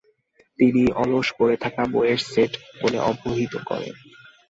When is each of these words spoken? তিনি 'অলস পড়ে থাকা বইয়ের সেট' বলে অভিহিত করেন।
তিনি 0.59 0.83
'অলস 0.91 1.27
পড়ে 1.37 1.55
থাকা 1.63 1.83
বইয়ের 1.93 2.19
সেট' 2.25 2.55
বলে 2.81 2.97
অভিহিত 3.09 3.53
করেন। 3.69 3.93